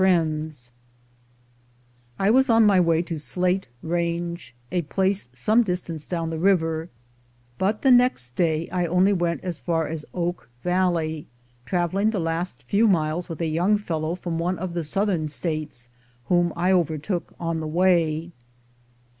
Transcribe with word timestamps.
A 0.01 0.03
BAND 0.03 0.17
OF 0.17 0.17
WANDERERS 0.17 0.71
245 2.17 2.27
I 2.27 2.29
was 2.31 2.49
on 2.49 2.65
my 2.65 2.79
way 2.79 3.03
to 3.03 3.17
Slate 3.19 3.67
Range, 3.83 4.55
a 4.71 4.81
place 4.81 5.29
some 5.31 5.61
distance 5.61 6.07
down 6.07 6.31
the 6.31 6.39
river, 6.39 6.89
but 7.59 7.83
the 7.83 7.91
next 7.91 8.35
day 8.35 8.67
I 8.71 8.87
only 8.87 9.13
went 9.13 9.43
as 9.43 9.59
far 9.59 9.85
as 9.87 10.03
Oak 10.11 10.49
Valley, 10.63 11.27
traveling 11.67 12.09
the 12.09 12.19
last 12.19 12.63
few 12.63 12.87
miles 12.87 13.29
with 13.29 13.41
a 13.41 13.45
young 13.45 13.77
fellow 13.77 14.15
from 14.15 14.39
one 14.39 14.57
of 14.57 14.73
the 14.73 14.83
Southern 14.83 15.27
States, 15.27 15.91
whom 16.29 16.51
I 16.55 16.71
overtook 16.71 17.35
on 17.39 17.59
the 17.59 17.67
way. 17.67 18.31